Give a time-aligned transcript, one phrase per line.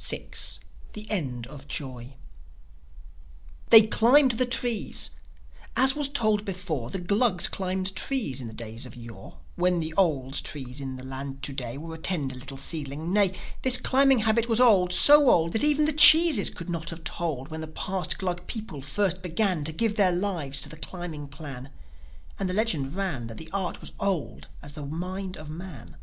[0.00, 0.28] VI.
[0.94, 2.16] THE END OF JOI
[3.68, 5.10] They climbed the trees...
[5.76, 9.92] As was told before, The Glugs climbed trees in the days of yore, When the
[9.98, 14.20] oldes tree in the land to day Was a tender little seedling Nay, This climbing
[14.20, 17.66] habit was old, so old That even the cheeses could not have told When the
[17.66, 21.68] past Glug people first began To give their lives to the climbing plan.
[22.38, 25.94] And the legend ran That the art was old as the mind of man.